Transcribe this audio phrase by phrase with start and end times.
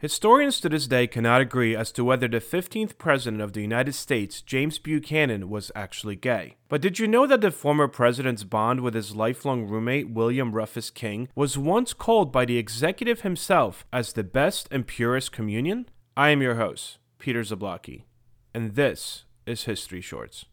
[0.00, 3.96] Historians to this day cannot agree as to whether the 15th President of the United
[3.96, 6.54] States, James Buchanan, was actually gay.
[6.68, 10.90] But did you know that the former president's bond with his lifelong roommate, William Rufus
[10.90, 15.88] King, was once called by the executive himself as the best and purest communion?
[16.16, 18.04] I am your host, Peter Zablocki,
[18.54, 20.44] and this is History Shorts.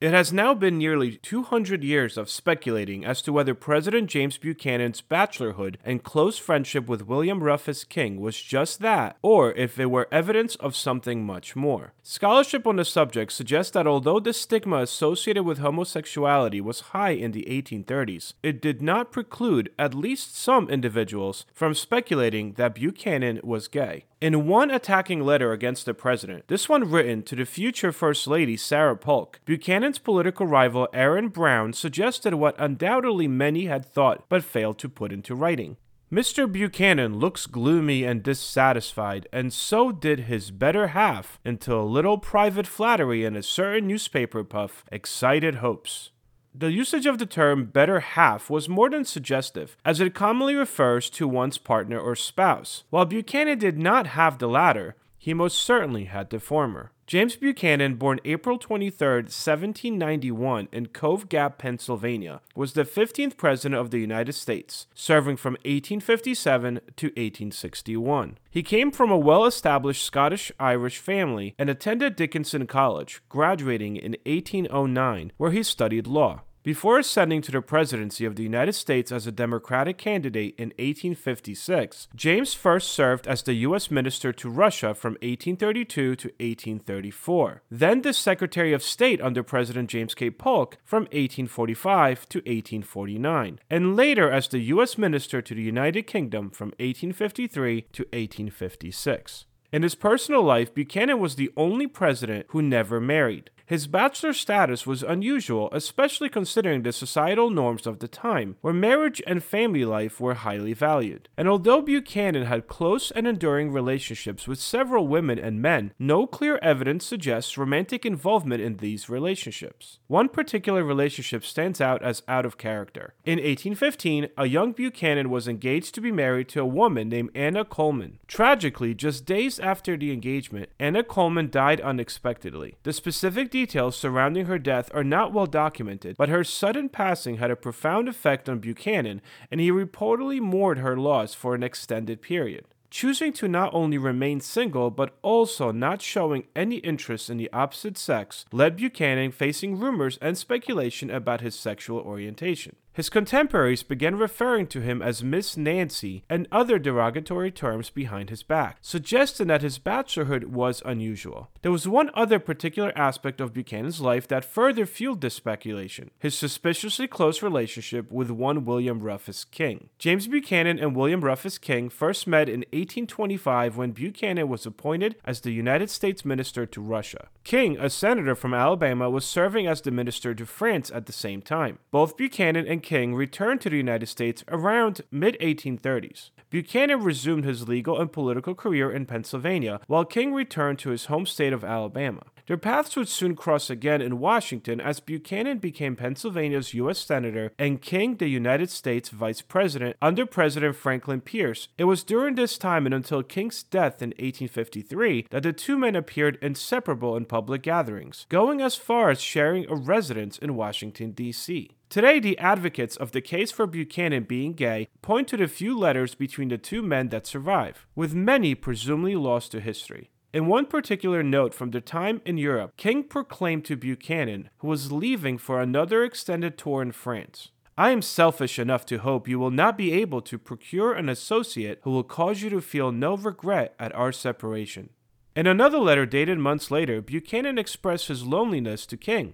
[0.00, 5.02] It has now been nearly 200 years of speculating as to whether President James Buchanan's
[5.02, 10.06] bachelorhood and close friendship with William Rufus King was just that, or if it were
[10.12, 11.94] evidence of something much more.
[12.04, 17.32] Scholarship on the subject suggests that although the stigma associated with homosexuality was high in
[17.32, 23.66] the 1830s, it did not preclude at least some individuals from speculating that Buchanan was
[23.66, 24.04] gay.
[24.20, 28.56] In one attacking letter against the president, this one written to the future First Lady
[28.56, 34.76] Sarah Polk, Buchanan's political rival Aaron Brown suggested what undoubtedly many had thought but failed
[34.80, 35.76] to put into writing.
[36.10, 36.50] Mr.
[36.50, 42.66] Buchanan looks gloomy and dissatisfied, and so did his better half, until a little private
[42.66, 46.10] flattery and a certain newspaper puff excited hopes.
[46.54, 51.08] The usage of the term better half was more than suggestive, as it commonly refers
[51.10, 52.84] to one's partner or spouse.
[52.90, 54.96] While Buchanan did not have the latter,
[55.28, 56.90] he most certainly had the former.
[57.06, 63.90] James Buchanan, born April 23, 1791, in Cove Gap, Pennsylvania, was the 15th President of
[63.90, 68.38] the United States, serving from 1857 to 1861.
[68.50, 74.16] He came from a well established Scottish Irish family and attended Dickinson College, graduating in
[74.24, 76.40] 1809, where he studied law.
[76.68, 82.08] Before ascending to the presidency of the United States as a Democratic candidate in 1856,
[82.14, 83.90] James first served as the U.S.
[83.90, 90.14] Minister to Russia from 1832 to 1834, then the Secretary of State under President James
[90.14, 90.28] K.
[90.28, 94.98] Polk from 1845 to 1849, and later as the U.S.
[94.98, 99.46] Minister to the United Kingdom from 1853 to 1856.
[99.72, 103.48] In his personal life, Buchanan was the only president who never married.
[103.68, 109.20] His bachelor status was unusual, especially considering the societal norms of the time, where marriage
[109.26, 111.28] and family life were highly valued.
[111.36, 116.58] And although Buchanan had close and enduring relationships with several women and men, no clear
[116.62, 119.98] evidence suggests romantic involvement in these relationships.
[120.06, 123.12] One particular relationship stands out as out of character.
[123.26, 127.66] In 1815, a young Buchanan was engaged to be married to a woman named Anna
[127.66, 128.18] Coleman.
[128.28, 132.76] Tragically, just days after the engagement, Anna Coleman died unexpectedly.
[132.82, 137.50] The specific details surrounding her death are not well documented, but her sudden passing had
[137.50, 139.20] a profound effect on Buchanan,
[139.50, 142.66] and he reportedly mourned her loss for an extended period.
[142.90, 147.98] Choosing to not only remain single but also not showing any interest in the opposite
[147.98, 152.76] sex led Buchanan facing rumors and speculation about his sexual orientation.
[152.92, 158.42] His contemporaries began referring to him as Miss Nancy and other derogatory terms behind his
[158.42, 161.48] back, suggesting that his bachelorhood was unusual.
[161.62, 166.36] There was one other particular aspect of Buchanan's life that further fueled this speculation his
[166.36, 169.90] suspiciously close relationship with one William Rufus King.
[169.98, 175.40] James Buchanan and William Rufus King first met in 1825 when Buchanan was appointed as
[175.40, 177.28] the United States Minister to Russia.
[177.44, 181.40] King, a senator from Alabama, was serving as the minister to France at the same
[181.40, 181.78] time.
[181.90, 186.30] Both Buchanan and King returned to the United States around mid 1830s.
[186.48, 191.26] Buchanan resumed his legal and political career in Pennsylvania, while King returned to his home
[191.26, 192.22] state of Alabama.
[192.46, 196.98] Their paths would soon cross again in Washington as Buchanan became Pennsylvania's U.S.
[196.98, 201.68] Senator and King the United States Vice President under President Franklin Pierce.
[201.76, 205.94] It was during this time and until King's death in 1853 that the two men
[205.94, 211.72] appeared inseparable in public gatherings, going as far as sharing a residence in Washington, D.C.
[211.90, 216.14] Today, the advocates of the case for Buchanan being gay point to the few letters
[216.14, 220.10] between the two men that survive, with many presumably lost to history.
[220.34, 224.92] In one particular note from the time in Europe, King proclaimed to Buchanan, who was
[224.92, 227.52] leaving for another extended tour in France.
[227.78, 231.78] I am selfish enough to hope you will not be able to procure an associate
[231.84, 234.90] who will cause you to feel no regret at our separation.
[235.34, 239.32] In another letter dated months later, Buchanan expressed his loneliness to King.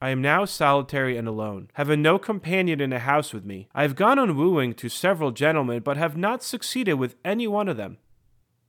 [0.00, 3.68] I am now solitary and alone, having no companion in the house with me.
[3.74, 7.68] I have gone on wooing to several gentlemen, but have not succeeded with any one
[7.68, 7.98] of them.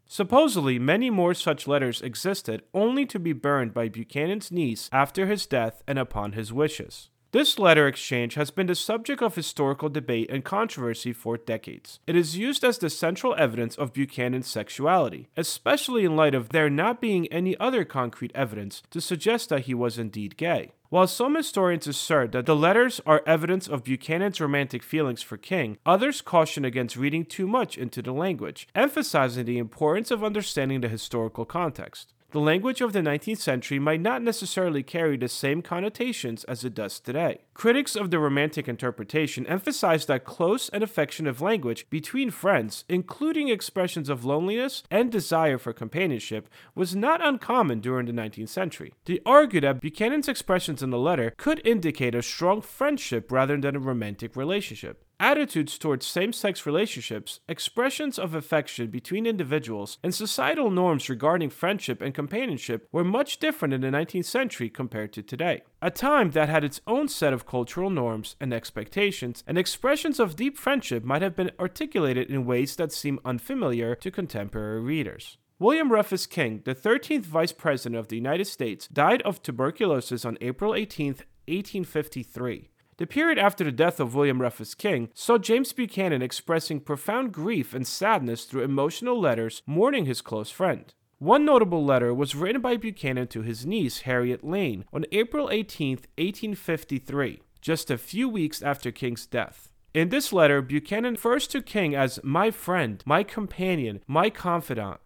[0.07, 5.45] Supposedly, many more such letters existed, only to be burned by Buchanan's niece after his
[5.45, 7.09] death and upon his wishes.
[7.31, 11.99] This letter exchange has been the subject of historical debate and controversy for decades.
[12.07, 16.71] It is used as the central evidence of Buchanan's sexuality, especially in light of there
[16.71, 20.71] not being any other concrete evidence to suggest that he was indeed gay.
[20.89, 25.77] While some historians assert that the letters are evidence of Buchanan's romantic feelings for King,
[25.85, 30.89] others caution against reading too much into the language, emphasizing the importance of understanding the
[30.89, 36.43] historical context the language of the 19th century might not necessarily carry the same connotations
[36.43, 37.39] as it does today.
[37.55, 44.09] Critics of the Romantic interpretation emphasize that close and affectionate language between friends, including expressions
[44.09, 48.93] of loneliness and desire for companionship, was not uncommon during the 19th century.
[49.05, 53.75] They argue that Buchanan's expressions in the letter could indicate a strong friendship rather than
[53.75, 55.03] a romantic relationship.
[55.21, 62.01] Attitudes towards same sex relationships, expressions of affection between individuals, and societal norms regarding friendship
[62.01, 65.61] and companionship were much different in the 19th century compared to today.
[65.81, 70.37] A time that had its own set of cultural norms and expectations, and expressions of
[70.37, 75.37] deep friendship might have been articulated in ways that seem unfamiliar to contemporary readers.
[75.59, 80.37] William Rufus King, the 13th Vice President of the United States, died of tuberculosis on
[80.39, 81.07] April 18,
[81.49, 82.69] 1853.
[82.99, 87.73] The period after the death of William Rufus King saw James Buchanan expressing profound grief
[87.73, 90.93] and sadness through emotional letters mourning his close friend.
[91.17, 95.91] One notable letter was written by Buchanan to his niece, Harriet Lane, on April 18,
[96.17, 99.69] 1853, just a few weeks after King's death.
[99.93, 104.99] In this letter, Buchanan refers to King as my friend, my companion, my confidant,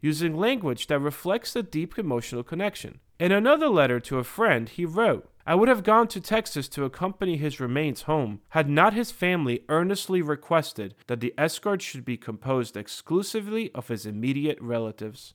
[0.00, 2.98] using language that reflects a deep emotional connection.
[3.20, 6.84] In another letter to a friend, he wrote, I would have gone to Texas to
[6.84, 12.16] accompany his remains home, had not his family earnestly requested that the escort should be
[12.16, 15.34] composed exclusively of his immediate relatives.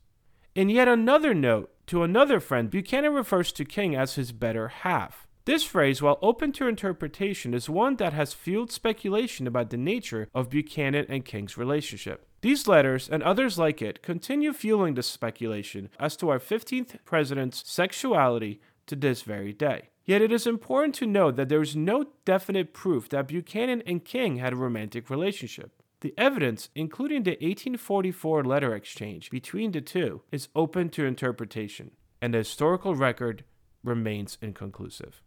[0.53, 5.27] In yet another note to another friend, Buchanan refers to King as his better half.
[5.45, 10.27] This phrase, while open to interpretation, is one that has fueled speculation about the nature
[10.35, 12.27] of Buchanan and King's relationship.
[12.41, 17.63] These letters, and others like it, continue fueling the speculation as to our 15th president's
[17.71, 19.90] sexuality to this very day.
[20.05, 24.03] Yet it is important to note that there is no definite proof that Buchanan and
[24.03, 25.71] King had a romantic relationship.
[26.01, 32.33] The evidence, including the 1844 letter exchange between the two, is open to interpretation, and
[32.33, 33.43] the historical record
[33.83, 35.21] remains inconclusive.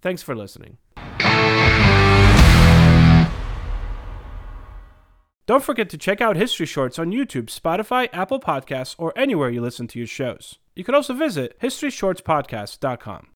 [0.00, 0.78] Thanks for listening.
[5.46, 9.60] Don't forget to check out History Shorts on YouTube, Spotify, Apple Podcasts, or anywhere you
[9.60, 10.58] listen to your shows.
[10.74, 13.26] You can also visit HistoryShortsPodcast.com.